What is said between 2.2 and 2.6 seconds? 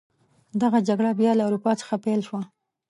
شوه.